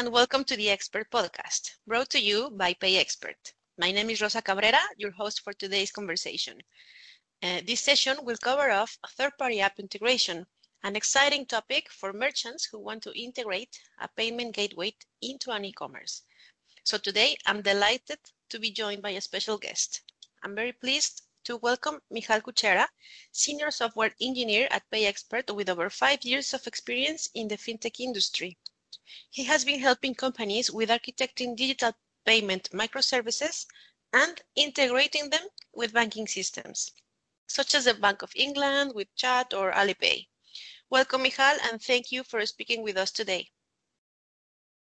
[0.00, 3.52] and welcome to the Expert Podcast, brought to you by PayXpert.
[3.76, 6.54] My name is Rosa Cabrera, your host for today's conversation.
[7.42, 10.46] Uh, this session will cover off third-party app integration,
[10.84, 14.90] an exciting topic for merchants who want to integrate a payment gateway
[15.20, 16.22] into an e-commerce.
[16.82, 20.00] So today, I'm delighted to be joined by a special guest.
[20.42, 22.86] I'm very pleased to welcome Michal Kuchera,
[23.32, 28.56] Senior Software Engineer at PayXpert with over five years of experience in the fintech industry.
[29.30, 31.92] He has been helping companies with architecting digital
[32.24, 33.66] payment microservices
[34.12, 36.92] and integrating them with banking systems,
[37.46, 40.26] such as the Bank of England WeChat or Alipay.
[40.90, 43.48] Welcome, Michal, and thank you for speaking with us today.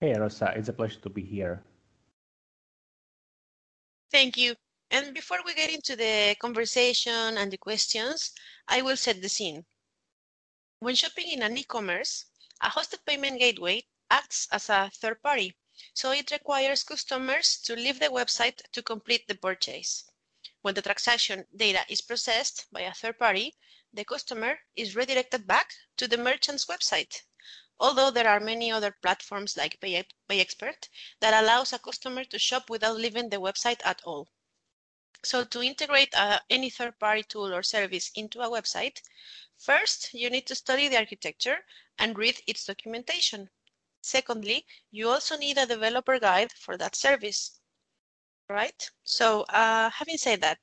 [0.00, 1.62] Hey, Rosa, it's a pleasure to be here.
[4.12, 4.54] Thank you.
[4.90, 8.32] And before we get into the conversation and the questions,
[8.68, 9.64] I will set the scene.
[10.80, 12.26] When shopping in an e-commerce,
[12.60, 15.56] a hosted payment gateway acts as a third party,
[15.94, 20.04] so it requires customers to leave the website to complete the purchase.
[20.62, 23.54] When the transaction data is processed by a third party,
[23.92, 27.22] the customer is redirected back to the merchant's website.
[27.78, 30.88] Although there are many other platforms like PayXpert
[31.20, 34.28] that allows a customer to shop without leaving the website at all.
[35.22, 39.00] So to integrate uh, any third-party tool or service into a website,
[39.58, 41.58] first you need to study the architecture
[41.98, 43.50] and read its documentation.
[44.06, 47.58] Secondly, you also need a developer guide for that service,
[48.48, 48.88] right?
[49.02, 50.58] So uh, having said that,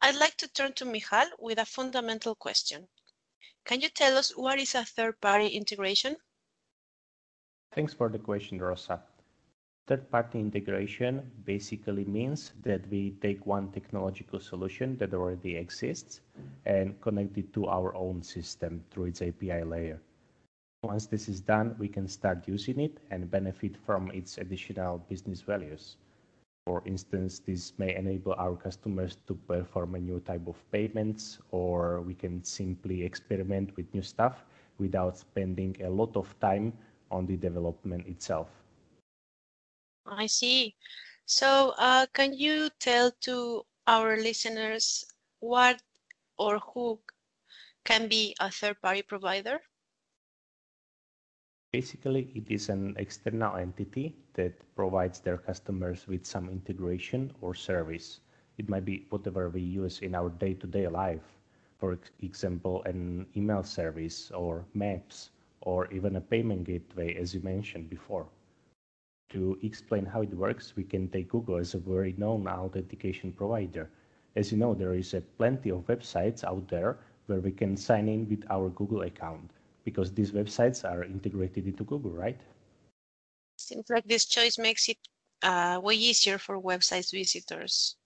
[0.00, 2.86] I'd like to turn to Michal with a fundamental question.
[3.64, 6.16] Can you tell us what is a third-party integration?
[7.72, 9.02] Thanks for the question, Rosa.
[9.88, 16.20] Third-party integration basically means that we take one technological solution that already exists
[16.66, 20.00] and connect it to our own system through its API layer.
[20.82, 25.42] Once this is done, we can start using it and benefit from its additional business
[25.42, 25.96] values.
[26.66, 32.00] For instance, this may enable our customers to perform a new type of payments, or
[32.00, 34.44] we can simply experiment with new stuff
[34.78, 36.72] without spending a lot of time
[37.10, 38.48] on the development itself.
[40.06, 40.76] I see.
[41.26, 45.04] So, uh, can you tell to our listeners
[45.40, 45.82] what
[46.38, 47.00] or who
[47.84, 49.60] can be a third party provider?
[51.72, 58.18] Basically, it is an external entity that provides their customers with some integration or service.
[58.58, 61.38] It might be whatever we use in our day to day life.
[61.78, 67.88] For example, an email service or maps or even a payment gateway, as you mentioned
[67.88, 68.26] before.
[69.28, 73.88] To explain how it works, we can take Google as a very known authentication provider.
[74.34, 78.08] As you know, there is a plenty of websites out there where we can sign
[78.08, 79.52] in with our Google account
[79.84, 82.40] because these websites are integrated into Google, right?
[83.56, 84.98] Seems like this choice makes it
[85.42, 87.96] uh, way easier for website visitors.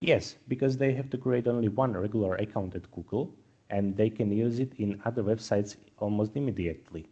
[0.00, 3.34] Yes, because they have to create only one regular account at Google
[3.70, 7.06] and they can use it in other websites almost immediately.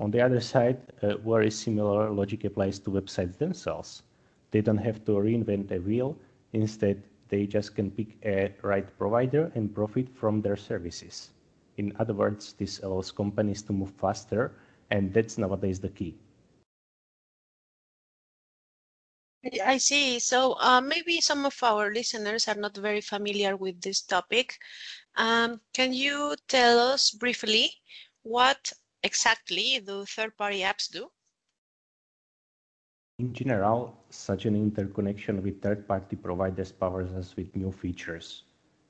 [0.00, 4.02] On the other side, uh, very similar logic applies to websites themselves.
[4.50, 6.18] They don't have to reinvent a wheel.
[6.52, 11.30] Instead, they just can pick a right provider and profit from their services.
[11.76, 14.52] In other words, this allows companies to move faster,
[14.90, 16.16] and that's nowadays the key.
[19.64, 20.18] I see.
[20.18, 24.58] So uh, maybe some of our listeners are not very familiar with this topic.
[25.16, 27.70] Um, can you tell us briefly
[28.22, 28.72] what
[29.02, 31.08] exactly do third-party apps do?
[33.18, 38.44] In general, such an interconnection with third-party providers powers us with new features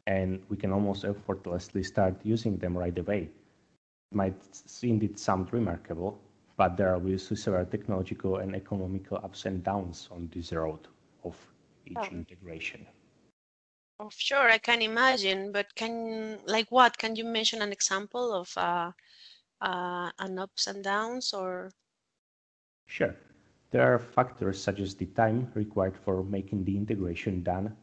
[0.06, 3.28] and we can almost effortlessly start using them right away.
[4.12, 4.37] It might
[4.83, 6.21] indeed sound remarkable,
[6.56, 10.87] but there are obviously several technological and economical ups and downs on this road
[11.25, 11.37] of
[11.87, 12.09] each oh.
[12.12, 12.87] integration.
[13.99, 16.99] Oh, sure, I can imagine, but can like what?
[16.99, 18.93] Can you mention an example of uh,
[19.61, 21.73] uh, an ups and downs or?
[22.87, 23.17] Sure.
[23.70, 27.75] There are factors such as the time required for making the integration done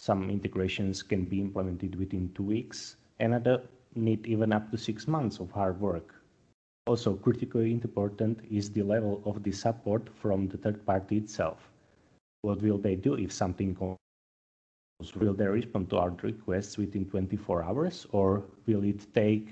[0.00, 3.60] some integrations can be implemented within two weeks, and other
[3.94, 6.14] need even up to six months of hard work.
[6.86, 11.70] Also, critically important is the level of the support from the third party itself.
[12.40, 15.14] What will they do if something goes?
[15.16, 19.48] Will they respond to our requests within 24 hours, or will it take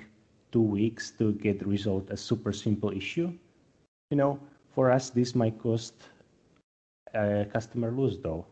[0.50, 3.30] two weeks to get resolved a super simple issue?
[4.10, 4.40] You know,
[4.74, 5.92] for us, this might cost
[7.12, 8.46] a customer lose though.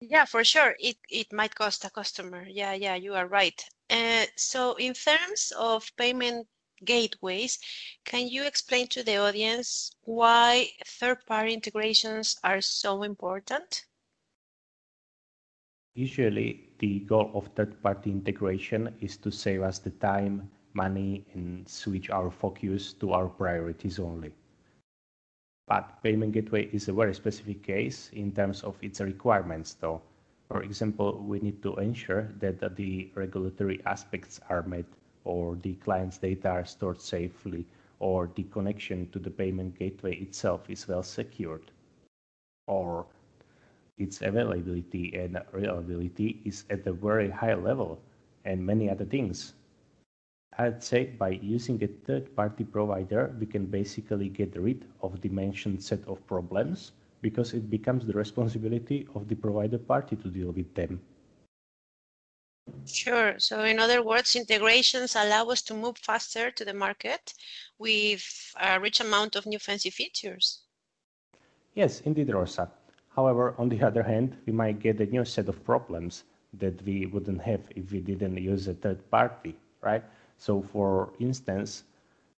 [0.00, 0.74] Yeah, for sure.
[0.80, 2.44] It it might cost a customer.
[2.48, 3.64] Yeah, yeah, you are right.
[3.88, 6.48] Uh, so in terms of payment
[6.84, 7.58] gateways,
[8.04, 13.86] can you explain to the audience why third-party integrations are so important?
[15.94, 22.10] Usually, the goal of third-party integration is to save us the time, money, and switch
[22.10, 24.32] our focus to our priorities only.
[25.68, 30.00] But Payment Gateway is a very specific case in terms of its requirements, though.
[30.48, 34.86] For example, we need to ensure that the regulatory aspects are met,
[35.24, 37.66] or the client's data are stored safely,
[38.00, 41.70] or the connection to the payment gateway itself is well secured,
[42.66, 43.04] or
[43.98, 48.00] its availability and reliability is at a very high level,
[48.46, 49.52] and many other things.
[50.60, 55.82] I'd say by using a third-party provider, we can basically get rid of the mentioned
[55.82, 60.74] set of problems because it becomes the responsibility of the provider party to deal with
[60.74, 61.00] them.
[62.86, 63.38] Sure.
[63.38, 67.32] So in other words, integrations allow us to move faster to the market
[67.78, 68.24] with
[68.60, 70.62] a rich amount of new fancy features.
[71.74, 72.68] Yes, indeed, Rosa.
[73.14, 76.24] However, on the other hand, we might get a new set of problems
[76.54, 80.02] that we wouldn't have if we didn't use a third party, right?
[80.38, 81.84] So for instance,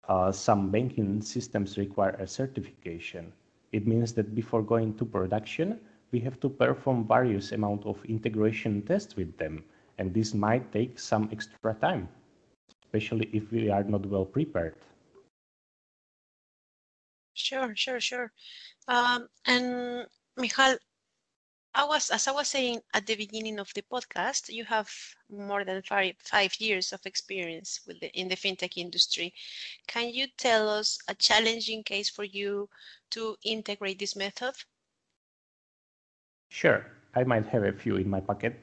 [0.08, 3.32] uh, some banking systems require a certification.
[3.72, 5.78] It means that before going to production,
[6.10, 9.62] we have to perform various amount of integration tests with them.
[9.98, 12.08] And this might take some extra time,
[12.82, 14.74] especially if we are not well prepared.
[17.34, 18.32] Sure, sure, sure.
[18.88, 20.06] Um, and
[20.36, 20.76] Michal,
[21.74, 24.90] I was, as I was saying at the beginning of the podcast, you have
[25.30, 29.32] more than five, five years of experience the, in the fintech industry.
[29.86, 32.68] Can you tell us a challenging case for you
[33.10, 34.54] to integrate this method?
[36.48, 36.84] Sure,
[37.14, 38.58] I might have a few in my pocket.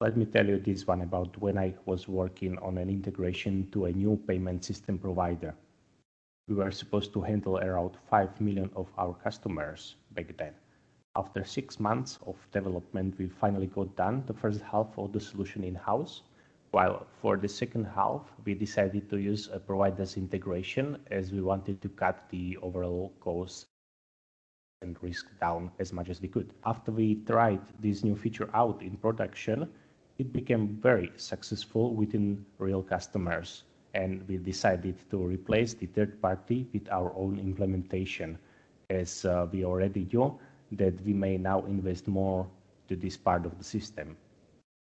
[0.00, 3.84] Let me tell you this one about when I was working on an integration to
[3.86, 5.54] a new payment system provider.
[6.48, 10.54] We were supposed to handle around 5 million of our customers back then.
[11.16, 15.62] After six months of development, we finally got done the first half of the solution
[15.62, 16.22] in-house,
[16.72, 21.80] while for the second half, we decided to use a provider's integration as we wanted
[21.82, 23.66] to cut the overall cost
[24.82, 26.52] and risk down as much as we could.
[26.66, 29.70] After we tried this new feature out in production,
[30.18, 33.62] it became very successful within real customers,
[33.94, 38.36] and we decided to replace the third party with our own implementation.
[38.90, 40.36] As uh, we already knew,
[40.76, 42.46] that we may now invest more
[42.88, 44.16] to this part of the system.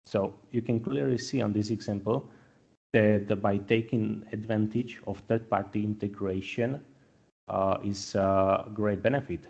[0.06, 2.28] So you can clearly see on this example
[2.92, 6.80] that by taking advantage of third-party integration
[7.48, 9.40] uh, is a great benefit.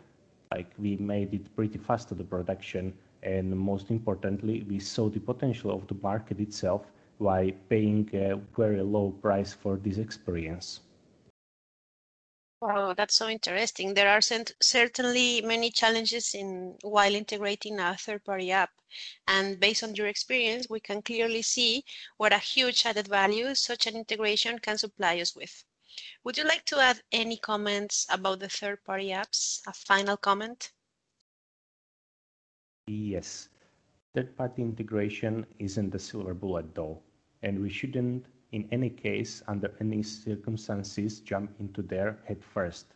[0.53, 2.93] Like we made it pretty fast to the production
[3.23, 6.87] and most importantly, we saw the potential of the market itself
[7.21, 10.81] by paying a very low price for this experience.
[12.63, 13.95] Wow, that's so interesting.
[13.95, 18.71] There are certainly many challenges in while integrating a third-party app.
[19.27, 21.85] And based on your experience, we can clearly see
[22.19, 25.65] what a huge added value such an integration can supply us with.
[26.25, 29.61] Would you like to add any comments about the third-party apps?
[29.67, 30.71] A final comment?
[32.89, 33.49] Yes.
[34.15, 37.01] Third-party integration isn't the silver bullet though,
[37.43, 42.87] and we shouldn't in any case, under any circumstances, jump into there head first.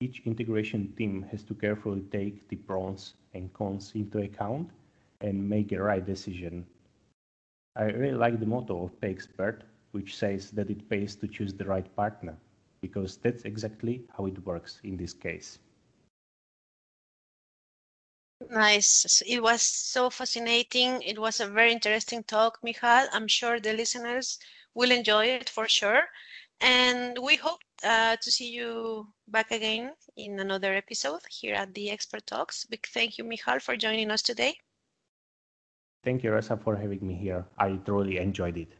[0.00, 4.70] Each integration team has to carefully take the pros and cons into account
[5.20, 6.66] and make a right decision.
[7.76, 11.64] I really like the motto of PayXpert, which says that it pays to choose the
[11.64, 12.36] right partner,
[12.80, 15.58] because that's exactly how it works in this case.
[18.40, 19.22] Nice.
[19.26, 21.02] It was so fascinating.
[21.02, 23.08] It was a very interesting talk, Michal.
[23.12, 24.38] I'm sure the listeners
[24.74, 26.08] will enjoy it for sure.
[26.60, 31.90] And we hope uh, to see you back again in another episode here at the
[31.90, 32.64] Expert Talks.
[32.64, 34.58] Big thank you, Michal, for joining us today.
[36.04, 37.46] Thank you, Rosa, for having me here.
[37.58, 38.74] I truly enjoyed it.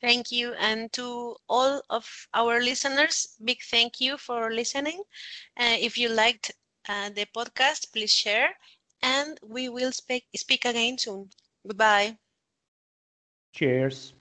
[0.00, 0.52] Thank you.
[0.54, 5.02] And to all of our listeners, big thank you for listening.
[5.56, 6.52] Uh, if you liked
[6.88, 8.56] uh, the podcast, please share.
[9.02, 11.30] And we will speak, speak again soon.
[11.66, 12.18] Goodbye.
[13.52, 14.14] Cheers.